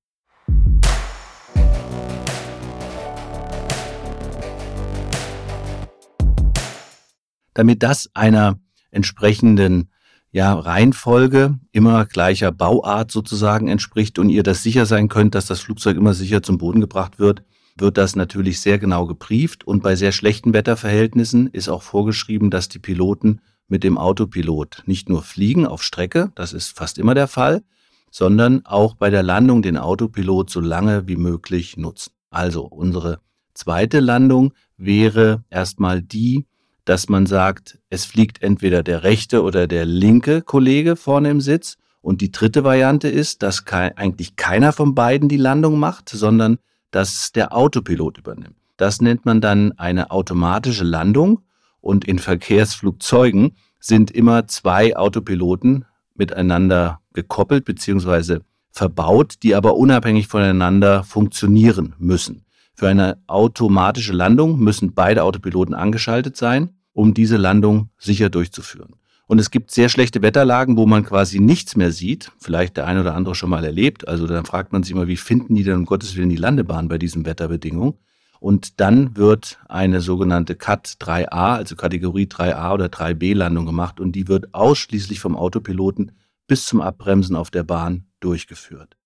Damit 7.55 7.83
das 7.83 8.11
einer 8.15 8.59
entsprechenden 8.91 9.89
ja, 10.31 10.53
Reihenfolge 10.53 11.59
immer 11.71 12.07
gleicher 12.07 12.51
Bauart 12.51 13.13
sozusagen 13.13 13.69
entspricht 13.69 14.19
und 14.19 14.31
ihr 14.31 14.43
das 14.43 14.63
sicher 14.63 14.85
sein 14.85 15.09
könnt, 15.09 15.35
dass 15.37 15.47
das 15.47 15.61
Flugzeug 15.61 15.97
immer 15.97 16.13
sicher 16.13 16.43
zum 16.43 16.59
Boden 16.59 16.81
gebracht 16.81 17.19
wird, 17.19 17.45
wird 17.77 17.99
das 17.99 18.17
natürlich 18.17 18.61
sehr 18.61 18.79
genau 18.79 19.07
geprieft 19.07 19.65
und 19.65 19.83
bei 19.83 19.97
sehr 19.97 20.13
schlechten 20.13 20.53
Wetterverhältnissen 20.53 21.47
ist 21.49 21.69
auch 21.69 21.83
vorgeschrieben, 21.83 22.51
dass 22.51 22.69
die 22.69 22.79
Piloten 22.79 23.41
mit 23.69 23.85
dem 23.85 23.97
Autopilot 23.97 24.83
nicht 24.87 25.09
nur 25.09 25.23
fliegen 25.23 25.67
auf 25.67 25.83
Strecke, 25.83 26.33
das 26.35 26.53
ist 26.53 26.77
fast 26.77 26.99
immer 26.99 27.15
der 27.15 27.29
Fall, 27.29 27.63
sondern 28.11 28.65
auch 28.67 28.95
bei 28.95 29.11
der 29.11 29.23
Landung 29.23 29.63
den 29.63 29.77
Autopilot 29.77 30.51
so 30.51 30.61
lange 30.61 31.09
wie 31.09 31.17
möglich 31.17 31.77
nutzen. 31.77 32.13
Also 32.31 32.65
unsere 32.65 33.21
zweite 33.55 34.01
Landung 34.01 34.53
wäre 34.77 35.45
erstmal 35.51 36.03
die, 36.03 36.47
dass 36.85 37.09
man 37.09 37.27
sagt, 37.27 37.79
es 37.89 38.05
fliegt 38.05 38.43
entweder 38.43 38.83
der 38.83 39.03
rechte 39.03 39.43
oder 39.43 39.67
der 39.67 39.85
linke 39.85 40.43
Kollege 40.43 40.97
vorne 40.97 41.31
im 41.31 41.41
Sitz. 41.41 41.77
Und 42.01 42.21
die 42.21 42.31
dritte 42.31 42.65
Variante 42.65 43.09
ist, 43.09 43.43
dass 43.43 43.65
kein, 43.65 43.97
eigentlich 43.97 44.37
keiner 44.37 44.73
von 44.73 44.95
beiden 44.95 45.29
die 45.29 45.39
Landung 45.39 45.79
macht, 45.79 46.11
sondern 46.11 46.59
dass 46.91 47.33
der 47.33 47.57
Autopilot 47.57 48.19
übernimmt. 48.19 48.57
Das 48.77 49.01
nennt 49.01 49.25
man 49.25 49.41
dann 49.41 49.73
eine 49.79 50.11
automatische 50.11 50.85
Landung. 50.85 51.41
Und 51.81 52.05
in 52.05 52.19
Verkehrsflugzeugen 52.19 53.57
sind 53.81 54.11
immer 54.11 54.47
zwei 54.47 54.97
Autopiloten 54.97 55.85
miteinander 56.15 57.01
gekoppelt 57.13 57.65
bzw. 57.65 58.39
verbaut, 58.71 59.37
die 59.43 59.55
aber 59.55 59.77
unabhängig 59.77 60.29
voneinander 60.29 61.05
funktionieren 61.05 61.95
müssen. 61.99 62.44
Für 62.75 62.89
eine 62.89 63.19
automatische 63.29 64.13
Landung 64.13 64.59
müssen 64.59 64.95
beide 64.95 65.23
Autopiloten 65.23 65.75
angeschaltet 65.75 66.37
sein, 66.37 66.71
um 66.93 67.15
diese 67.15 67.37
Landung 67.37 67.91
sicher 67.99 68.31
durchzuführen. 68.31 68.97
Und 69.27 69.39
es 69.39 69.51
gibt 69.51 69.71
sehr 69.71 69.89
schlechte 69.89 70.23
Wetterlagen, 70.23 70.77
wo 70.77 70.85
man 70.85 71.05
quasi 71.05 71.41
nichts 71.41 71.77
mehr 71.77 71.93
sieht. 71.93 72.31
Vielleicht 72.39 72.77
der 72.77 72.87
eine 72.87 73.01
oder 73.01 73.15
andere 73.15 73.35
schon 73.35 73.51
mal 73.51 73.65
erlebt. 73.65 74.07
Also 74.07 74.27
dann 74.27 74.45
fragt 74.45 74.73
man 74.73 74.83
sich 74.83 74.93
immer, 74.93 75.07
wie 75.07 75.17
finden 75.17 75.55
die 75.55 75.63
denn 75.63 75.77
um 75.77 75.87
Gottes 75.87 76.17
Willen 76.17 76.29
die 76.29 76.37
Landebahn 76.37 76.89
bei 76.89 76.99
diesen 76.99 77.25
Wetterbedingungen? 77.25 77.95
Und 78.41 78.81
dann 78.81 79.17
wird 79.17 79.59
eine 79.69 80.03
sogenannte 80.03 80.57
CAT 80.57 80.97
3a, 81.01 81.57
also 81.57 81.77
Kategorie 81.77 82.27
3a 82.27 82.75
oder 82.75 82.87
3b 82.87 83.35
Landung 83.35 83.65
gemacht 83.65 84.01
und 84.01 84.13
die 84.13 84.29
wird 84.29 84.53
ausschließlich 84.53 85.21
vom 85.21 85.35
Autopiloten 85.35 86.13
bis 86.47 86.67
zum 86.67 86.83
Abbremsen 86.83 87.37
auf 87.37 87.51
der 87.51 87.63
Bahn 87.63 88.05
durchgeführt. 88.21 88.99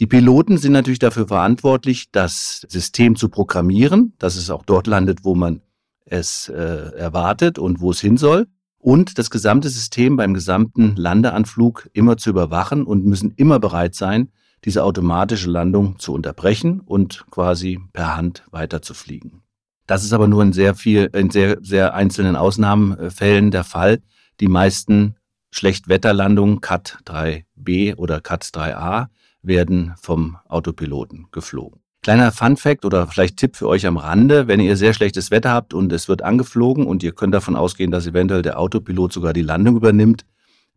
Die 0.00 0.06
Piloten 0.06 0.56
sind 0.56 0.72
natürlich 0.72 0.98
dafür 0.98 1.28
verantwortlich, 1.28 2.10
das 2.10 2.64
System 2.70 3.16
zu 3.16 3.28
programmieren, 3.28 4.14
dass 4.18 4.36
es 4.36 4.48
auch 4.48 4.64
dort 4.64 4.86
landet, 4.86 5.24
wo 5.24 5.34
man 5.34 5.60
es 6.06 6.48
äh, 6.48 6.54
erwartet 6.96 7.58
und 7.58 7.82
wo 7.82 7.90
es 7.90 8.00
hin 8.00 8.16
soll. 8.16 8.46
Und 8.78 9.18
das 9.18 9.28
gesamte 9.28 9.68
System 9.68 10.16
beim 10.16 10.32
gesamten 10.32 10.96
Landeanflug 10.96 11.90
immer 11.92 12.16
zu 12.16 12.30
überwachen 12.30 12.84
und 12.84 13.04
müssen 13.04 13.34
immer 13.36 13.60
bereit 13.60 13.94
sein, 13.94 14.30
diese 14.64 14.84
automatische 14.84 15.50
Landung 15.50 15.98
zu 15.98 16.14
unterbrechen 16.14 16.80
und 16.80 17.26
quasi 17.30 17.78
per 17.92 18.16
Hand 18.16 18.44
weiterzufliegen. 18.50 19.42
Das 19.86 20.02
ist 20.02 20.14
aber 20.14 20.28
nur 20.28 20.42
in 20.42 20.54
sehr 20.54 20.74
viel, 20.74 21.10
in 21.12 21.28
sehr, 21.28 21.58
sehr 21.60 21.92
einzelnen 21.92 22.36
Ausnahmefällen 22.36 23.50
der 23.50 23.64
Fall. 23.64 24.00
Die 24.40 24.48
meisten 24.48 25.16
Schlechtwetterlandungen 25.50 26.62
CAT 26.62 27.00
3b 27.04 27.96
oder 27.96 28.22
CAT 28.22 28.44
3a 28.44 29.08
werden 29.42 29.94
vom 30.00 30.36
Autopiloten 30.48 31.26
geflogen. 31.32 31.80
Kleiner 32.02 32.32
Fun 32.32 32.56
Fact 32.56 32.86
oder 32.86 33.06
vielleicht 33.06 33.36
Tipp 33.36 33.56
für 33.56 33.68
euch 33.68 33.86
am 33.86 33.98
Rande, 33.98 34.48
wenn 34.48 34.58
ihr 34.58 34.76
sehr 34.76 34.94
schlechtes 34.94 35.30
Wetter 35.30 35.52
habt 35.52 35.74
und 35.74 35.92
es 35.92 36.08
wird 36.08 36.22
angeflogen 36.22 36.86
und 36.86 37.02
ihr 37.02 37.12
könnt 37.12 37.34
davon 37.34 37.56
ausgehen, 37.56 37.90
dass 37.90 38.06
eventuell 38.06 38.40
der 38.40 38.58
Autopilot 38.58 39.12
sogar 39.12 39.34
die 39.34 39.42
Landung 39.42 39.76
übernimmt, 39.76 40.24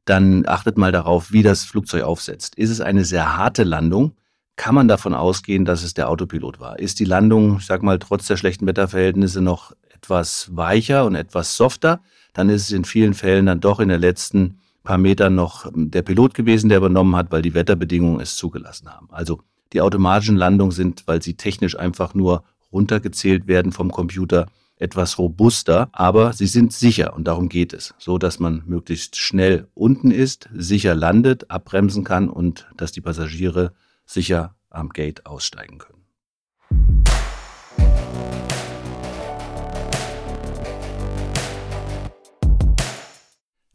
dann 0.03 0.45
achtet 0.45 0.77
mal 0.77 0.91
darauf, 0.91 1.31
wie 1.31 1.41
das 1.41 1.63
Flugzeug 1.63 2.03
aufsetzt. 2.03 2.55
Ist 2.55 2.69
es 2.69 2.81
eine 2.81 3.05
sehr 3.05 3.37
harte 3.37 3.63
Landung, 3.63 4.17
kann 4.57 4.75
man 4.75 4.89
davon 4.89 5.13
ausgehen, 5.13 5.63
dass 5.63 5.83
es 5.83 5.93
der 5.93 6.09
Autopilot 6.09 6.59
war. 6.59 6.77
Ist 6.77 6.99
die 6.99 7.05
Landung, 7.05 7.57
ich 7.59 7.65
sag 7.65 7.83
mal, 7.83 7.99
trotz 7.99 8.27
der 8.27 8.37
schlechten 8.37 8.67
Wetterverhältnisse 8.67 9.41
noch 9.41 9.71
etwas 9.93 10.49
weicher 10.51 11.05
und 11.05 11.15
etwas 11.15 11.55
softer, 11.55 12.01
dann 12.33 12.49
ist 12.49 12.63
es 12.63 12.71
in 12.71 12.83
vielen 12.83 13.13
Fällen 13.13 13.45
dann 13.45 13.61
doch 13.61 13.79
in 13.79 13.87
der 13.87 13.97
letzten 13.97 14.59
paar 14.83 14.97
Metern 14.97 15.35
noch 15.35 15.65
ähm, 15.65 15.91
der 15.91 16.01
Pilot 16.01 16.33
gewesen, 16.33 16.69
der 16.69 16.77
übernommen 16.77 17.15
hat, 17.15 17.31
weil 17.31 17.41
die 17.41 17.53
Wetterbedingungen 17.53 18.19
es 18.19 18.35
zugelassen 18.35 18.89
haben. 18.89 19.07
Also 19.11 19.41
die 19.71 19.81
automatischen 19.81 20.37
Landungen 20.37 20.71
sind, 20.71 21.03
weil 21.07 21.21
sie 21.21 21.35
technisch 21.35 21.77
einfach 21.77 22.13
nur 22.13 22.43
runtergezählt 22.71 23.47
werden 23.47 23.71
vom 23.71 23.91
Computer, 23.91 24.47
etwas 24.77 25.17
robuster, 25.17 25.89
aber 25.93 26.33
sie 26.33 26.47
sind 26.47 26.73
sicher 26.73 27.13
und 27.15 27.25
darum 27.25 27.47
geht 27.47 27.73
es, 27.73 27.93
so 27.97 28.17
dass 28.17 28.39
man 28.39 28.63
möglichst 28.65 29.15
schnell 29.15 29.67
unten 29.73 30.11
ist, 30.11 30.49
sicher 30.53 30.95
landet, 30.95 31.49
abbremsen 31.49 32.03
kann 32.03 32.29
und 32.29 32.67
dass 32.75 32.91
die 32.91 33.01
Passagiere 33.01 33.73
sicher 34.05 34.55
am 34.69 34.89
Gate 34.89 35.25
aussteigen 35.25 35.77
können. 35.77 36.02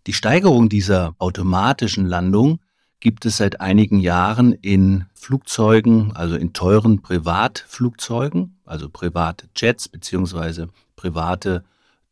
Die 0.08 0.14
Steigerung 0.14 0.70
dieser 0.70 1.14
automatischen 1.18 2.06
Landung 2.06 2.60
gibt 2.98 3.26
es 3.26 3.36
seit 3.36 3.60
einigen 3.60 4.00
Jahren 4.00 4.54
in 4.54 5.04
Flugzeugen, 5.12 6.16
also 6.16 6.34
in 6.34 6.54
teuren 6.54 7.02
Privatflugzeugen, 7.02 8.56
also 8.64 8.88
Privatjets 8.88 9.90
beziehungsweise 9.90 10.70
private 10.96 11.62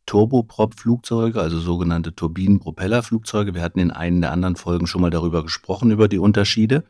Turboprop-Flugzeuge, 0.05 1.41
also 1.41 1.59
sogenannte 1.59 2.13
Turbinenpropellerflugzeuge. 2.13 3.55
Wir 3.55 3.63
hatten 3.63 3.79
in 3.79 3.89
einen 3.89 4.21
der 4.21 4.31
anderen 4.31 4.57
Folgen 4.57 4.85
schon 4.85 5.01
mal 5.01 5.09
darüber 5.09 5.41
gesprochen, 5.41 5.89
über 5.89 6.07
die 6.07 6.19
Unterschiede. 6.19 6.83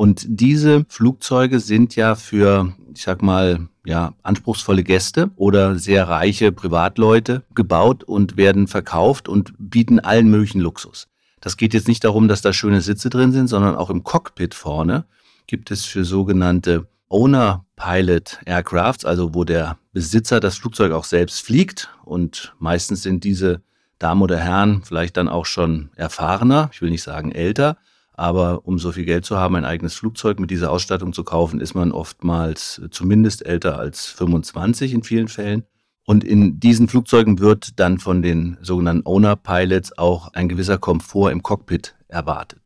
Und 0.00 0.24
diese 0.26 0.86
Flugzeuge 0.88 1.60
sind 1.60 1.94
ja 1.94 2.14
für, 2.14 2.72
ich 2.94 3.02
sag 3.02 3.20
mal, 3.20 3.68
ja, 3.84 4.14
anspruchsvolle 4.22 4.82
Gäste 4.82 5.30
oder 5.36 5.78
sehr 5.78 6.08
reiche 6.08 6.52
Privatleute 6.52 7.42
gebaut 7.54 8.02
und 8.04 8.38
werden 8.38 8.66
verkauft 8.66 9.28
und 9.28 9.52
bieten 9.58 10.00
allen 10.00 10.30
möglichen 10.30 10.62
Luxus. 10.62 11.06
Das 11.42 11.58
geht 11.58 11.74
jetzt 11.74 11.86
nicht 11.86 12.02
darum, 12.02 12.28
dass 12.28 12.40
da 12.40 12.54
schöne 12.54 12.80
Sitze 12.80 13.10
drin 13.10 13.32
sind, 13.32 13.48
sondern 13.48 13.76
auch 13.76 13.90
im 13.90 14.02
Cockpit 14.02 14.54
vorne 14.54 15.04
gibt 15.46 15.70
es 15.70 15.84
für 15.84 16.06
sogenannte 16.06 16.86
Owner 17.10 17.66
Pilot 17.76 18.38
Aircrafts, 18.46 19.04
also 19.04 19.34
wo 19.34 19.44
der 19.44 19.76
Besitzer 19.92 20.40
das 20.40 20.56
Flugzeug 20.56 20.92
auch 20.92 21.04
selbst 21.04 21.42
fliegt 21.42 21.90
und 22.06 22.54
meistens 22.58 23.02
sind 23.02 23.22
diese 23.22 23.60
Damen 23.98 24.22
oder 24.22 24.38
Herren 24.38 24.80
vielleicht 24.82 25.18
dann 25.18 25.28
auch 25.28 25.44
schon 25.44 25.90
erfahrener, 25.94 26.70
ich 26.72 26.80
will 26.80 26.88
nicht 26.88 27.02
sagen 27.02 27.32
älter, 27.32 27.76
aber 28.20 28.66
um 28.66 28.78
so 28.78 28.92
viel 28.92 29.06
Geld 29.06 29.24
zu 29.24 29.38
haben, 29.38 29.56
ein 29.56 29.64
eigenes 29.64 29.94
Flugzeug 29.94 30.38
mit 30.40 30.50
dieser 30.50 30.70
Ausstattung 30.70 31.14
zu 31.14 31.24
kaufen, 31.24 31.58
ist 31.58 31.74
man 31.74 31.90
oftmals 31.90 32.82
zumindest 32.90 33.46
älter 33.46 33.78
als 33.78 34.08
25 34.08 34.92
in 34.92 35.02
vielen 35.02 35.28
Fällen. 35.28 35.64
Und 36.04 36.22
in 36.22 36.60
diesen 36.60 36.88
Flugzeugen 36.88 37.38
wird 37.38 37.80
dann 37.80 37.98
von 37.98 38.20
den 38.20 38.58
sogenannten 38.60 39.06
Owner 39.06 39.36
Pilots 39.36 39.96
auch 39.96 40.34
ein 40.34 40.50
gewisser 40.50 40.76
Komfort 40.76 41.30
im 41.30 41.42
Cockpit 41.42 41.94
erwartet. 42.08 42.60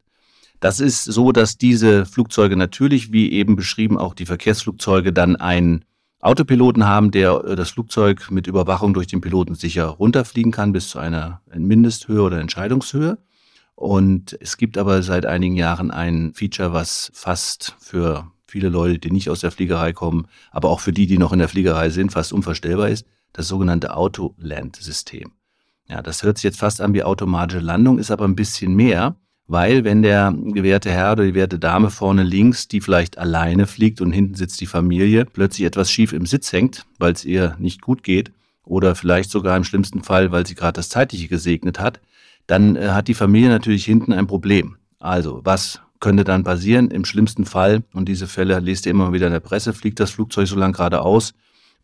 Das 0.58 0.80
ist 0.80 1.04
so, 1.04 1.30
dass 1.30 1.56
diese 1.56 2.04
Flugzeuge 2.04 2.56
natürlich, 2.56 3.12
wie 3.12 3.30
eben 3.30 3.54
beschrieben, 3.54 3.96
auch 3.96 4.14
die 4.14 4.26
Verkehrsflugzeuge 4.26 5.12
dann 5.12 5.36
einen 5.36 5.84
Autopiloten 6.20 6.84
haben, 6.84 7.12
der 7.12 7.44
äh, 7.44 7.54
das 7.54 7.70
Flugzeug 7.70 8.28
mit 8.32 8.48
Überwachung 8.48 8.92
durch 8.92 9.06
den 9.06 9.20
Piloten 9.20 9.54
sicher 9.54 9.86
runterfliegen 9.86 10.50
kann 10.50 10.72
bis 10.72 10.88
zu 10.88 10.98
einer 10.98 11.42
Mindesthöhe 11.54 12.22
oder 12.22 12.40
Entscheidungshöhe. 12.40 13.18
Und 13.74 14.36
es 14.40 14.56
gibt 14.56 14.78
aber 14.78 15.02
seit 15.02 15.26
einigen 15.26 15.56
Jahren 15.56 15.90
ein 15.90 16.32
Feature, 16.34 16.72
was 16.72 17.10
fast 17.14 17.76
für 17.80 18.30
viele 18.46 18.68
Leute, 18.68 18.98
die 18.98 19.10
nicht 19.10 19.30
aus 19.30 19.40
der 19.40 19.50
Fliegerei 19.50 19.92
kommen, 19.92 20.28
aber 20.52 20.70
auch 20.70 20.80
für 20.80 20.92
die, 20.92 21.06
die 21.06 21.18
noch 21.18 21.32
in 21.32 21.40
der 21.40 21.48
Fliegerei 21.48 21.90
sind, 21.90 22.12
fast 22.12 22.32
unvorstellbar 22.32 22.88
ist 22.88 23.06
das 23.34 23.48
sogenannte 23.48 23.94
Autoland-System. 23.94 25.32
Ja, 25.86 26.00
das 26.00 26.22
hört 26.22 26.38
sich 26.38 26.44
jetzt 26.44 26.60
fast 26.60 26.80
an 26.80 26.94
wie 26.94 27.02
automatische 27.02 27.60
Landung, 27.60 27.98
ist 27.98 28.10
aber 28.10 28.24
ein 28.24 28.36
bisschen 28.36 28.74
mehr, 28.74 29.16
weil 29.46 29.84
wenn 29.84 30.02
der 30.02 30.32
gewährte 30.32 30.90
Herr 30.90 31.12
oder 31.12 31.24
die 31.24 31.34
werte 31.34 31.58
Dame 31.58 31.90
vorne 31.90 32.22
links, 32.22 32.68
die 32.68 32.80
vielleicht 32.80 33.18
alleine 33.18 33.66
fliegt 33.66 34.00
und 34.00 34.12
hinten 34.12 34.34
sitzt 34.34 34.60
die 34.62 34.66
Familie, 34.66 35.26
plötzlich 35.26 35.66
etwas 35.66 35.90
schief 35.90 36.14
im 36.14 36.24
Sitz 36.24 36.52
hängt, 36.52 36.86
weil 36.98 37.12
es 37.12 37.26
ihr 37.26 37.56
nicht 37.58 37.82
gut 37.82 38.02
geht 38.02 38.32
oder 38.64 38.94
vielleicht 38.94 39.30
sogar 39.30 39.56
im 39.56 39.64
schlimmsten 39.64 40.02
Fall, 40.02 40.32
weil 40.32 40.46
sie 40.46 40.54
gerade 40.54 40.76
das 40.76 40.88
Zeitliche 40.88 41.28
gesegnet 41.28 41.78
hat, 41.78 42.00
dann 42.46 42.76
äh, 42.76 42.88
hat 42.88 43.08
die 43.08 43.14
Familie 43.14 43.48
natürlich 43.48 43.84
hinten 43.84 44.12
ein 44.12 44.26
Problem. 44.26 44.76
Also, 44.98 45.40
was 45.44 45.80
könnte 46.00 46.24
dann 46.24 46.44
passieren? 46.44 46.90
Im 46.90 47.04
schlimmsten 47.04 47.44
Fall, 47.44 47.82
und 47.94 48.08
diese 48.08 48.26
Fälle 48.26 48.58
lest 48.60 48.86
ihr 48.86 48.90
immer 48.90 49.12
wieder 49.12 49.26
in 49.26 49.32
der 49.32 49.40
Presse, 49.40 49.72
fliegt 49.72 50.00
das 50.00 50.10
Flugzeug 50.10 50.46
so 50.48 50.56
lang 50.56 50.72
geradeaus, 50.72 51.34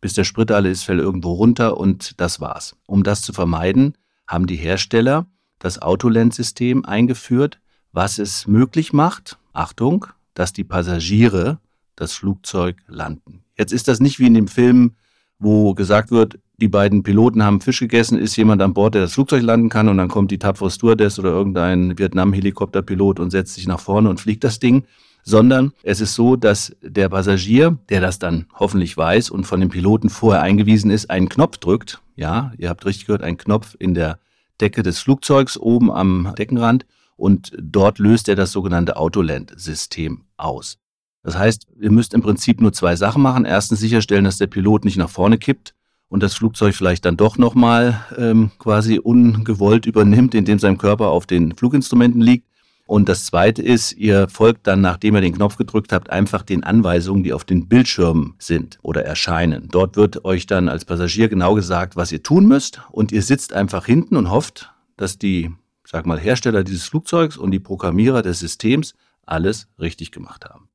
bis 0.00 0.14
der 0.14 0.24
Sprit 0.24 0.50
alle 0.50 0.70
ist, 0.70 0.82
fällt 0.82 1.00
irgendwo 1.00 1.32
runter 1.32 1.76
und 1.76 2.20
das 2.20 2.40
war's. 2.40 2.76
Um 2.86 3.02
das 3.02 3.22
zu 3.22 3.32
vermeiden, 3.32 3.94
haben 4.26 4.46
die 4.46 4.56
Hersteller 4.56 5.26
das 5.58 5.80
Autolendsystem 5.80 6.84
eingeführt, 6.84 7.60
was 7.92 8.18
es 8.18 8.46
möglich 8.46 8.92
macht, 8.92 9.38
Achtung, 9.52 10.06
dass 10.34 10.52
die 10.52 10.64
Passagiere 10.64 11.58
das 11.96 12.14
Flugzeug 12.14 12.76
landen. 12.86 13.44
Jetzt 13.58 13.72
ist 13.72 13.88
das 13.88 14.00
nicht 14.00 14.18
wie 14.18 14.26
in 14.26 14.34
dem 14.34 14.48
Film, 14.48 14.94
wo 15.40 15.74
gesagt 15.74 16.10
wird, 16.10 16.38
die 16.60 16.68
beiden 16.68 17.02
Piloten 17.02 17.42
haben 17.42 17.60
Fisch 17.60 17.80
gegessen, 17.80 18.18
ist 18.18 18.36
jemand 18.36 18.62
an 18.62 18.74
Bord, 18.74 18.94
der 18.94 19.02
das 19.02 19.14
Flugzeug 19.14 19.42
landen 19.42 19.70
kann 19.70 19.88
und 19.88 19.96
dann 19.96 20.08
kommt 20.08 20.30
die 20.30 20.38
tapfere 20.38 20.70
Stewardess 20.70 21.18
oder 21.18 21.30
irgendein 21.30 21.98
Vietnam-Helikopterpilot 21.98 23.18
und 23.18 23.30
setzt 23.30 23.54
sich 23.54 23.66
nach 23.66 23.80
vorne 23.80 24.10
und 24.10 24.20
fliegt 24.20 24.44
das 24.44 24.60
Ding 24.60 24.84
sondern 25.22 25.72
es 25.82 26.00
ist 26.00 26.14
so, 26.14 26.36
dass 26.36 26.76
der 26.82 27.08
Passagier, 27.08 27.78
der 27.88 28.00
das 28.00 28.18
dann 28.18 28.46
hoffentlich 28.58 28.96
weiß 28.96 29.30
und 29.30 29.44
von 29.44 29.60
dem 29.60 29.68
Piloten 29.68 30.08
vorher 30.08 30.42
eingewiesen 30.42 30.90
ist, 30.90 31.10
einen 31.10 31.28
Knopf 31.28 31.58
drückt. 31.58 32.00
Ja, 32.16 32.52
ihr 32.58 32.68
habt 32.68 32.84
richtig 32.86 33.06
gehört, 33.06 33.22
einen 33.22 33.38
Knopf 33.38 33.76
in 33.78 33.94
der 33.94 34.18
Decke 34.60 34.82
des 34.82 35.00
Flugzeugs 35.00 35.56
oben 35.56 35.90
am 35.90 36.34
Deckenrand 36.38 36.86
und 37.16 37.52
dort 37.58 37.98
löst 37.98 38.28
er 38.28 38.36
das 38.36 38.52
sogenannte 38.52 38.96
Autoland-System 38.96 40.22
aus. 40.36 40.78
Das 41.22 41.36
heißt, 41.36 41.66
ihr 41.80 41.90
müsst 41.90 42.14
im 42.14 42.22
Prinzip 42.22 42.60
nur 42.60 42.72
zwei 42.72 42.96
Sachen 42.96 43.22
machen. 43.22 43.44
Erstens 43.44 43.80
sicherstellen, 43.80 44.24
dass 44.24 44.38
der 44.38 44.46
Pilot 44.46 44.84
nicht 44.84 44.96
nach 44.96 45.10
vorne 45.10 45.38
kippt 45.38 45.74
und 46.08 46.22
das 46.22 46.34
Flugzeug 46.34 46.74
vielleicht 46.74 47.04
dann 47.04 47.16
doch 47.16 47.38
nochmal 47.38 48.04
ähm, 48.18 48.50
quasi 48.58 48.98
ungewollt 48.98 49.86
übernimmt, 49.86 50.34
indem 50.34 50.58
sein 50.58 50.78
Körper 50.78 51.08
auf 51.08 51.26
den 51.26 51.54
Fluginstrumenten 51.54 52.20
liegt. 52.20 52.46
Und 52.86 53.08
das 53.08 53.24
Zweite 53.24 53.62
ist, 53.62 53.92
ihr 53.92 54.28
folgt 54.28 54.66
dann, 54.66 54.80
nachdem 54.80 55.14
ihr 55.14 55.20
den 55.20 55.34
Knopf 55.34 55.56
gedrückt 55.56 55.92
habt, 55.92 56.10
einfach 56.10 56.42
den 56.42 56.64
Anweisungen, 56.64 57.22
die 57.22 57.32
auf 57.32 57.44
den 57.44 57.68
Bildschirmen 57.68 58.34
sind 58.40 58.78
oder 58.82 59.04
erscheinen. 59.04 59.68
Dort 59.70 59.94
wird 59.94 60.24
euch 60.24 60.46
dann 60.46 60.68
als 60.68 60.84
Passagier 60.84 61.28
genau 61.28 61.54
gesagt, 61.54 61.94
was 61.94 62.10
ihr 62.10 62.24
tun 62.24 62.46
müsst. 62.46 62.80
Und 62.90 63.12
ihr 63.12 63.22
sitzt 63.22 63.52
einfach 63.52 63.86
hinten 63.86 64.16
und 64.16 64.32
hofft, 64.32 64.72
dass 64.96 65.18
die, 65.18 65.52
sag 65.86 66.04
mal, 66.04 66.18
Hersteller 66.18 66.64
dieses 66.64 66.86
Flugzeugs 66.86 67.36
und 67.36 67.52
die 67.52 67.60
Programmierer 67.60 68.22
des 68.22 68.40
Systems 68.40 68.94
alles 69.24 69.68
richtig 69.78 70.10
gemacht 70.10 70.46
haben. 70.46 70.68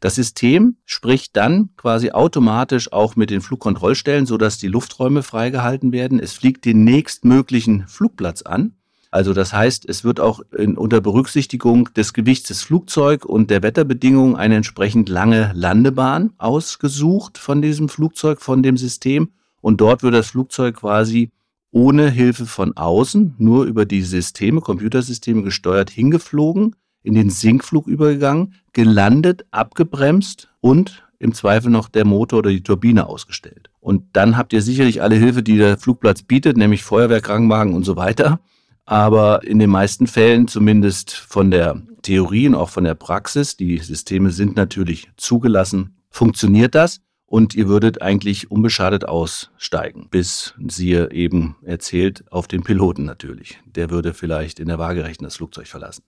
Das 0.00 0.14
System 0.14 0.76
spricht 0.84 1.36
dann 1.36 1.70
quasi 1.76 2.10
automatisch 2.10 2.92
auch 2.92 3.16
mit 3.16 3.30
den 3.30 3.42
Flugkontrollstellen, 3.42 4.26
sodass 4.26 4.58
die 4.58 4.68
Lufträume 4.68 5.22
freigehalten 5.22 5.92
werden. 5.92 6.18
Es 6.18 6.32
fliegt 6.32 6.64
den 6.64 6.84
nächstmöglichen 6.84 7.86
Flugplatz 7.86 8.42
an 8.42 8.74
also 9.10 9.34
das 9.34 9.52
heißt, 9.52 9.88
es 9.88 10.04
wird 10.04 10.20
auch 10.20 10.40
in, 10.56 10.76
unter 10.76 11.00
Berücksichtigung 11.00 11.92
des 11.94 12.12
Gewichts 12.12 12.48
des 12.48 12.62
Flugzeugs 12.62 13.26
und 13.26 13.50
der 13.50 13.62
Wetterbedingungen 13.62 14.36
eine 14.36 14.56
entsprechend 14.56 15.08
lange 15.08 15.50
Landebahn 15.54 16.32
ausgesucht 16.38 17.36
von 17.36 17.60
diesem 17.60 17.88
Flugzeug, 17.88 18.40
von 18.40 18.62
dem 18.62 18.76
System. 18.76 19.30
Und 19.60 19.80
dort 19.80 20.04
wird 20.04 20.14
das 20.14 20.28
Flugzeug 20.28 20.76
quasi 20.76 21.32
ohne 21.72 22.08
Hilfe 22.10 22.46
von 22.46 22.76
außen, 22.76 23.34
nur 23.38 23.64
über 23.64 23.84
die 23.84 24.02
Systeme, 24.02 24.60
Computersysteme 24.60 25.42
gesteuert, 25.42 25.90
hingeflogen, 25.90 26.76
in 27.02 27.14
den 27.14 27.30
Sinkflug 27.30 27.86
übergegangen, 27.86 28.54
gelandet, 28.72 29.44
abgebremst 29.50 30.48
und 30.60 31.04
im 31.18 31.34
Zweifel 31.34 31.70
noch 31.70 31.88
der 31.88 32.04
Motor 32.04 32.40
oder 32.40 32.50
die 32.50 32.62
Turbine 32.62 33.06
ausgestellt. 33.06 33.70
Und 33.80 34.04
dann 34.14 34.36
habt 34.36 34.52
ihr 34.52 34.62
sicherlich 34.62 35.02
alle 35.02 35.16
Hilfe, 35.16 35.42
die 35.42 35.58
der 35.58 35.78
Flugplatz 35.78 36.22
bietet, 36.22 36.56
nämlich 36.56 36.82
Feuerwehr, 36.82 37.20
Krankenwagen 37.20 37.74
und 37.74 37.84
so 37.84 37.96
weiter. 37.96 38.40
Aber 38.86 39.44
in 39.44 39.58
den 39.58 39.70
meisten 39.70 40.06
Fällen, 40.06 40.48
zumindest 40.48 41.12
von 41.14 41.50
der 41.50 41.82
Theorie 42.02 42.48
und 42.48 42.54
auch 42.54 42.70
von 42.70 42.84
der 42.84 42.94
Praxis, 42.94 43.56
die 43.56 43.78
Systeme 43.78 44.30
sind 44.30 44.56
natürlich 44.56 45.10
zugelassen, 45.16 45.94
funktioniert 46.08 46.74
das 46.74 47.00
und 47.26 47.54
ihr 47.54 47.68
würdet 47.68 48.02
eigentlich 48.02 48.50
unbeschadet 48.50 49.06
aussteigen, 49.06 50.08
bis 50.10 50.54
siehe 50.66 51.12
eben 51.12 51.56
erzählt 51.62 52.24
auf 52.32 52.48
den 52.48 52.64
Piloten 52.64 53.04
natürlich. 53.04 53.60
Der 53.66 53.90
würde 53.90 54.14
vielleicht 54.14 54.58
in 54.58 54.68
der 54.68 54.78
Waagerechten 54.78 55.24
das 55.24 55.36
Flugzeug 55.36 55.68
verlassen. 55.68 56.02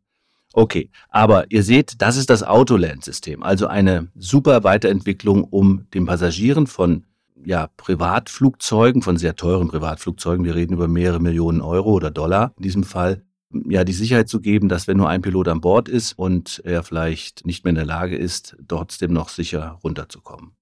Okay, 0.54 0.90
aber 1.08 1.50
ihr 1.50 1.62
seht, 1.62 2.02
das 2.02 2.16
ist 2.16 2.28
das 2.28 2.42
Autoland-System, 2.42 3.42
also 3.42 3.66
eine 3.66 4.08
super 4.14 4.64
Weiterentwicklung, 4.64 5.44
um 5.44 5.86
den 5.94 6.04
Passagieren 6.04 6.66
von 6.66 7.04
ja, 7.44 7.68
Privatflugzeugen, 7.76 9.02
von 9.02 9.16
sehr 9.16 9.34
teuren 9.34 9.68
Privatflugzeugen, 9.68 10.44
wir 10.44 10.54
reden 10.54 10.74
über 10.74 10.88
mehrere 10.88 11.20
Millionen 11.20 11.60
Euro 11.60 11.92
oder 11.92 12.10
Dollar 12.10 12.52
in 12.56 12.62
diesem 12.62 12.84
Fall, 12.84 13.22
ja, 13.68 13.84
die 13.84 13.92
Sicherheit 13.92 14.28
zu 14.28 14.40
geben, 14.40 14.68
dass 14.68 14.86
wenn 14.86 14.96
nur 14.96 15.08
ein 15.08 15.22
Pilot 15.22 15.48
an 15.48 15.60
Bord 15.60 15.88
ist 15.88 16.18
und 16.18 16.62
er 16.64 16.82
vielleicht 16.82 17.44
nicht 17.46 17.64
mehr 17.64 17.70
in 17.70 17.76
der 17.76 17.86
Lage 17.86 18.16
ist, 18.16 18.56
trotzdem 18.68 19.12
noch 19.12 19.28
sicher 19.28 19.78
runterzukommen. 19.82 20.52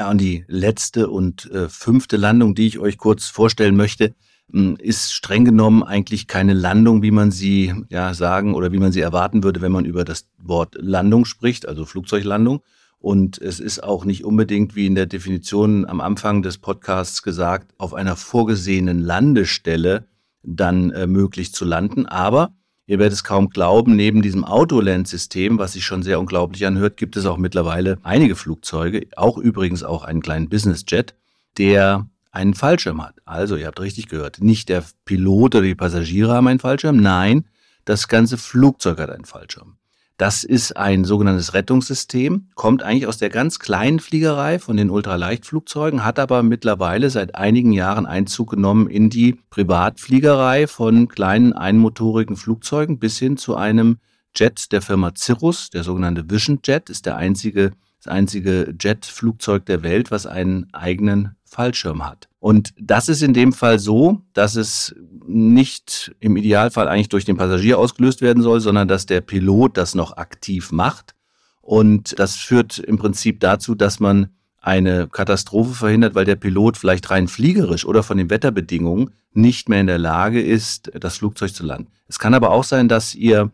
Ja, 0.00 0.08
und 0.08 0.18
die 0.18 0.46
letzte 0.48 1.10
und 1.10 1.50
äh, 1.50 1.68
fünfte 1.68 2.16
Landung, 2.16 2.54
die 2.54 2.66
ich 2.66 2.78
euch 2.78 2.96
kurz 2.96 3.26
vorstellen 3.26 3.76
möchte, 3.76 4.14
hm, 4.50 4.76
ist 4.76 5.12
streng 5.12 5.44
genommen 5.44 5.82
eigentlich 5.82 6.26
keine 6.26 6.54
Landung, 6.54 7.02
wie 7.02 7.10
man 7.10 7.30
sie 7.30 7.74
ja 7.90 8.14
sagen 8.14 8.54
oder 8.54 8.72
wie 8.72 8.78
man 8.78 8.92
sie 8.92 9.02
erwarten 9.02 9.44
würde, 9.44 9.60
wenn 9.60 9.72
man 9.72 9.84
über 9.84 10.06
das 10.06 10.26
Wort 10.38 10.74
Landung 10.80 11.26
spricht, 11.26 11.68
also 11.68 11.84
Flugzeuglandung. 11.84 12.62
Und 12.98 13.36
es 13.42 13.60
ist 13.60 13.84
auch 13.84 14.06
nicht 14.06 14.24
unbedingt, 14.24 14.74
wie 14.74 14.86
in 14.86 14.94
der 14.94 15.04
Definition 15.04 15.84
am 15.84 16.00
Anfang 16.00 16.40
des 16.40 16.56
Podcasts 16.56 17.22
gesagt, 17.22 17.74
auf 17.76 17.92
einer 17.92 18.16
vorgesehenen 18.16 19.00
Landestelle 19.00 20.06
dann 20.42 20.92
äh, 20.92 21.06
möglich 21.06 21.52
zu 21.52 21.66
landen. 21.66 22.06
Aber 22.06 22.54
ihr 22.90 22.98
werdet 22.98 23.12
es 23.12 23.22
kaum 23.22 23.50
glauben, 23.50 23.94
neben 23.94 24.20
diesem 24.20 24.44
Autoland-System, 24.44 25.60
was 25.60 25.74
sich 25.74 25.84
schon 25.84 26.02
sehr 26.02 26.18
unglaublich 26.18 26.66
anhört, 26.66 26.96
gibt 26.96 27.16
es 27.16 27.24
auch 27.24 27.36
mittlerweile 27.36 27.98
einige 28.02 28.34
Flugzeuge, 28.34 29.06
auch 29.16 29.38
übrigens 29.38 29.84
auch 29.84 30.02
einen 30.02 30.20
kleinen 30.20 30.48
Business-Jet, 30.48 31.14
der 31.56 32.08
einen 32.32 32.54
Fallschirm 32.54 33.00
hat. 33.00 33.14
Also, 33.24 33.54
ihr 33.54 33.68
habt 33.68 33.78
richtig 33.78 34.08
gehört, 34.08 34.42
nicht 34.42 34.68
der 34.68 34.82
Pilot 35.04 35.54
oder 35.54 35.64
die 35.64 35.76
Passagiere 35.76 36.34
haben 36.34 36.48
einen 36.48 36.58
Fallschirm, 36.58 36.96
nein, 36.96 37.44
das 37.84 38.08
ganze 38.08 38.36
Flugzeug 38.36 38.98
hat 38.98 39.10
einen 39.10 39.24
Fallschirm. 39.24 39.76
Das 40.20 40.44
ist 40.44 40.76
ein 40.76 41.06
sogenanntes 41.06 41.54
Rettungssystem, 41.54 42.48
kommt 42.54 42.82
eigentlich 42.82 43.06
aus 43.06 43.16
der 43.16 43.30
ganz 43.30 43.58
kleinen 43.58 44.00
Fliegerei 44.00 44.58
von 44.58 44.76
den 44.76 44.90
Ultraleichtflugzeugen, 44.90 46.04
hat 46.04 46.18
aber 46.18 46.42
mittlerweile 46.42 47.08
seit 47.08 47.36
einigen 47.36 47.72
Jahren 47.72 48.04
Einzug 48.04 48.50
genommen 48.50 48.86
in 48.86 49.08
die 49.08 49.38
Privatfliegerei 49.48 50.66
von 50.66 51.08
kleinen 51.08 51.54
einmotorigen 51.54 52.36
Flugzeugen 52.36 52.98
bis 52.98 53.18
hin 53.18 53.38
zu 53.38 53.56
einem 53.56 53.96
Jet 54.36 54.72
der 54.72 54.82
Firma 54.82 55.12
Cirrus, 55.16 55.70
der 55.70 55.84
sogenannte 55.84 56.30
Vision 56.30 56.60
Jet, 56.62 56.90
ist 56.90 57.06
der 57.06 57.16
einzige, 57.16 57.72
das 58.02 58.12
einzige 58.12 58.74
Jetflugzeug 58.80 59.66
der 59.66 59.82
Welt, 59.82 60.10
was 60.10 60.26
einen 60.26 60.72
eigenen 60.72 61.36
Fallschirm 61.44 62.06
hat. 62.06 62.28
Und 62.38 62.72
das 62.80 63.08
ist 63.08 63.22
in 63.22 63.34
dem 63.34 63.52
Fall 63.52 63.78
so, 63.78 64.22
dass 64.32 64.56
es 64.56 64.94
nicht 65.26 66.14
im 66.20 66.36
Idealfall 66.36 66.88
eigentlich 66.88 67.10
durch 67.10 67.24
den 67.24 67.36
Passagier 67.36 67.78
ausgelöst 67.78 68.22
werden 68.22 68.42
soll, 68.42 68.60
sondern 68.60 68.88
dass 68.88 69.06
der 69.06 69.20
Pilot 69.20 69.76
das 69.76 69.94
noch 69.94 70.16
aktiv 70.16 70.72
macht. 70.72 71.14
Und 71.60 72.18
das 72.18 72.36
führt 72.36 72.78
im 72.78 72.96
Prinzip 72.96 73.40
dazu, 73.40 73.74
dass 73.74 74.00
man 74.00 74.30
eine 74.62 75.08
Katastrophe 75.08 75.74
verhindert, 75.74 76.14
weil 76.14 76.24
der 76.24 76.36
Pilot 76.36 76.76
vielleicht 76.76 77.10
rein 77.10 77.28
fliegerisch 77.28 77.84
oder 77.84 78.02
von 78.02 78.18
den 78.18 78.30
Wetterbedingungen 78.30 79.10
nicht 79.32 79.68
mehr 79.68 79.80
in 79.80 79.86
der 79.86 79.98
Lage 79.98 80.40
ist, 80.42 80.90
das 80.94 81.18
Flugzeug 81.18 81.54
zu 81.54 81.64
landen. 81.64 81.90
Es 82.08 82.18
kann 82.18 82.34
aber 82.34 82.50
auch 82.50 82.64
sein, 82.64 82.88
dass 82.88 83.14
ihr 83.14 83.50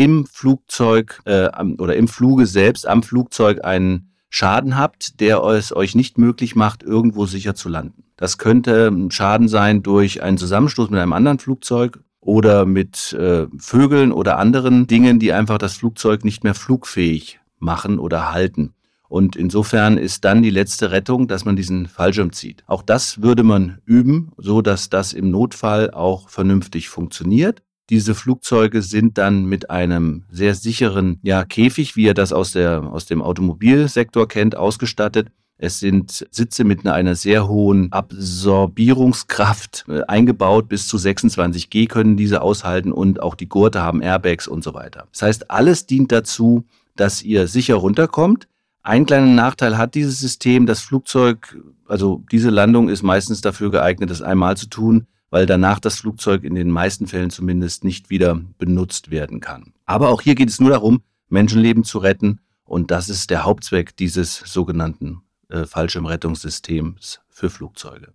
im 0.00 0.24
Flugzeug 0.24 1.20
äh, 1.26 1.50
oder 1.76 1.94
im 1.94 2.08
Fluge 2.08 2.46
selbst 2.46 2.88
am 2.88 3.02
Flugzeug 3.02 3.62
einen 3.66 4.14
Schaden 4.30 4.78
habt, 4.78 5.20
der 5.20 5.42
es 5.42 5.76
euch 5.76 5.94
nicht 5.94 6.16
möglich 6.16 6.56
macht, 6.56 6.82
irgendwo 6.82 7.26
sicher 7.26 7.54
zu 7.54 7.68
landen. 7.68 8.04
Das 8.16 8.38
könnte 8.38 8.90
Schaden 9.10 9.46
sein 9.46 9.82
durch 9.82 10.22
einen 10.22 10.38
Zusammenstoß 10.38 10.88
mit 10.88 10.98
einem 11.00 11.12
anderen 11.12 11.38
Flugzeug 11.38 11.98
oder 12.20 12.64
mit 12.64 13.12
äh, 13.12 13.46
Vögeln 13.58 14.10
oder 14.10 14.38
anderen 14.38 14.86
Dingen, 14.86 15.18
die 15.18 15.34
einfach 15.34 15.58
das 15.58 15.76
Flugzeug 15.76 16.24
nicht 16.24 16.44
mehr 16.44 16.54
flugfähig 16.54 17.38
machen 17.58 17.98
oder 17.98 18.32
halten. 18.32 18.72
Und 19.10 19.36
insofern 19.36 19.98
ist 19.98 20.24
dann 20.24 20.40
die 20.40 20.48
letzte 20.48 20.92
Rettung, 20.92 21.28
dass 21.28 21.44
man 21.44 21.56
diesen 21.56 21.88
Fallschirm 21.88 22.32
zieht. 22.32 22.64
Auch 22.66 22.82
das 22.82 23.20
würde 23.20 23.42
man 23.42 23.82
üben, 23.84 24.32
so 24.38 24.62
dass 24.62 24.88
das 24.88 25.12
im 25.12 25.30
Notfall 25.30 25.90
auch 25.90 26.30
vernünftig 26.30 26.88
funktioniert. 26.88 27.60
Diese 27.90 28.14
Flugzeuge 28.14 28.82
sind 28.82 29.18
dann 29.18 29.46
mit 29.46 29.68
einem 29.68 30.22
sehr 30.30 30.54
sicheren 30.54 31.18
ja, 31.24 31.44
Käfig, 31.44 31.96
wie 31.96 32.04
ihr 32.04 32.14
das 32.14 32.32
aus, 32.32 32.52
der, 32.52 32.84
aus 32.84 33.06
dem 33.06 33.20
Automobilsektor 33.20 34.28
kennt, 34.28 34.54
ausgestattet. 34.54 35.26
Es 35.58 35.80
sind 35.80 36.24
Sitze 36.30 36.62
mit 36.62 36.86
einer 36.86 37.16
sehr 37.16 37.48
hohen 37.48 37.92
Absorbierungskraft 37.92 39.86
äh, 39.88 40.02
eingebaut. 40.02 40.68
Bis 40.68 40.86
zu 40.86 40.98
26 40.98 41.68
G 41.68 41.86
können 41.86 42.16
diese 42.16 42.42
aushalten 42.42 42.92
und 42.92 43.20
auch 43.20 43.34
die 43.34 43.48
Gurte 43.48 43.82
haben 43.82 44.02
Airbags 44.02 44.46
und 44.46 44.62
so 44.62 44.72
weiter. 44.72 45.08
Das 45.10 45.22
heißt, 45.22 45.50
alles 45.50 45.86
dient 45.86 46.12
dazu, 46.12 46.64
dass 46.94 47.22
ihr 47.22 47.48
sicher 47.48 47.74
runterkommt. 47.74 48.46
Ein 48.84 49.04
kleiner 49.04 49.26
Nachteil 49.26 49.76
hat 49.76 49.96
dieses 49.96 50.20
System. 50.20 50.64
Das 50.64 50.80
Flugzeug, 50.80 51.60
also 51.88 52.22
diese 52.30 52.50
Landung 52.50 52.88
ist 52.88 53.02
meistens 53.02 53.40
dafür 53.40 53.72
geeignet, 53.72 54.10
das 54.10 54.22
einmal 54.22 54.56
zu 54.56 54.68
tun 54.68 55.08
weil 55.30 55.46
danach 55.46 55.80
das 55.80 56.00
Flugzeug 56.00 56.44
in 56.44 56.54
den 56.54 56.70
meisten 56.70 57.06
Fällen 57.06 57.30
zumindest 57.30 57.84
nicht 57.84 58.10
wieder 58.10 58.40
benutzt 58.58 59.10
werden 59.10 59.40
kann. 59.40 59.72
Aber 59.86 60.10
auch 60.10 60.20
hier 60.20 60.34
geht 60.34 60.48
es 60.48 60.60
nur 60.60 60.70
darum, 60.70 61.02
Menschenleben 61.28 61.84
zu 61.84 61.98
retten 61.98 62.40
und 62.64 62.90
das 62.90 63.08
ist 63.08 63.30
der 63.30 63.44
Hauptzweck 63.44 63.96
dieses 63.96 64.36
sogenannten 64.36 65.22
äh, 65.48 65.64
Fallschirmrettungssystems 65.64 67.20
für 67.28 67.50
Flugzeuge. 67.50 68.12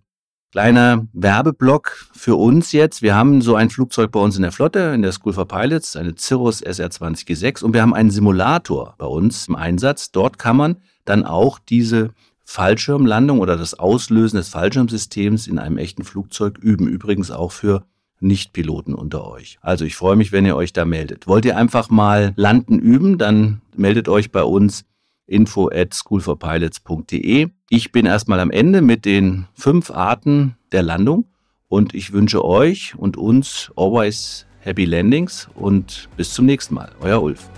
Kleiner 0.52 1.06
Werbeblock 1.12 2.06
für 2.14 2.36
uns 2.36 2.72
jetzt. 2.72 3.02
Wir 3.02 3.14
haben 3.14 3.42
so 3.42 3.56
ein 3.56 3.68
Flugzeug 3.68 4.12
bei 4.12 4.20
uns 4.20 4.36
in 4.36 4.42
der 4.42 4.52
Flotte, 4.52 4.78
in 4.94 5.02
der 5.02 5.12
School 5.12 5.34
for 5.34 5.46
Pilots, 5.46 5.96
eine 5.96 6.14
Cirrus 6.16 6.64
SR20G6 6.64 7.62
und 7.62 7.74
wir 7.74 7.82
haben 7.82 7.92
einen 7.92 8.10
Simulator 8.10 8.94
bei 8.96 9.06
uns 9.06 9.48
im 9.48 9.56
Einsatz. 9.56 10.12
Dort 10.12 10.38
kann 10.38 10.56
man 10.56 10.76
dann 11.04 11.24
auch 11.24 11.58
diese 11.58 12.10
Fallschirmlandung 12.48 13.40
oder 13.40 13.56
das 13.56 13.74
Auslösen 13.74 14.36
des 14.36 14.48
Fallschirmsystems 14.48 15.48
in 15.48 15.58
einem 15.58 15.78
echten 15.78 16.04
Flugzeug 16.04 16.58
üben. 16.58 16.86
Übrigens 16.86 17.30
auch 17.32 17.50
für 17.52 17.84
Nichtpiloten 18.20 18.94
unter 18.94 19.26
euch. 19.26 19.58
Also 19.60 19.84
ich 19.84 19.96
freue 19.96 20.16
mich, 20.16 20.32
wenn 20.32 20.46
ihr 20.46 20.56
euch 20.56 20.72
da 20.72 20.84
meldet. 20.84 21.26
Wollt 21.26 21.44
ihr 21.44 21.56
einfach 21.56 21.90
mal 21.90 22.32
landen 22.36 22.78
üben, 22.78 23.18
dann 23.18 23.60
meldet 23.74 24.08
euch 24.08 24.30
bei 24.30 24.44
uns 24.44 24.84
info 25.26 25.68
at 25.68 25.92
schoolforpilots.de. 25.94 27.48
Ich 27.68 27.92
bin 27.92 28.06
erstmal 28.06 28.40
am 28.40 28.52
Ende 28.52 28.80
mit 28.80 29.04
den 29.04 29.46
fünf 29.54 29.90
Arten 29.90 30.56
der 30.70 30.82
Landung 30.82 31.26
und 31.68 31.94
ich 31.94 32.12
wünsche 32.12 32.44
euch 32.44 32.94
und 32.96 33.16
uns 33.16 33.72
always 33.76 34.46
happy 34.60 34.84
landings 34.84 35.48
und 35.56 36.08
bis 36.16 36.32
zum 36.32 36.46
nächsten 36.46 36.74
Mal. 36.74 36.92
Euer 37.00 37.20
Ulf. 37.20 37.50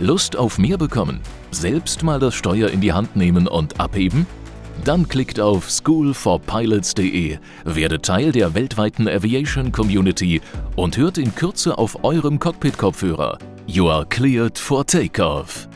Lust 0.00 0.36
auf 0.36 0.58
mehr 0.58 0.76
bekommen? 0.76 1.20
Selbst 1.50 2.02
mal 2.02 2.20
das 2.20 2.34
Steuer 2.34 2.70
in 2.70 2.80
die 2.80 2.92
Hand 2.92 3.16
nehmen 3.16 3.48
und 3.48 3.80
abheben? 3.80 4.26
Dann 4.84 5.08
klickt 5.08 5.40
auf 5.40 5.68
schoolforpilots.de, 5.68 7.38
werdet 7.64 8.04
Teil 8.04 8.32
der 8.32 8.54
weltweiten 8.54 9.08
Aviation 9.08 9.72
Community 9.72 10.40
und 10.76 10.96
hört 10.96 11.18
in 11.18 11.34
Kürze 11.34 11.76
auf 11.76 12.02
eurem 12.04 12.38
Cockpit-Kopfhörer. 12.38 13.38
You 13.66 13.88
are 13.88 14.06
cleared 14.06 14.58
for 14.58 14.86
takeoff. 14.86 15.68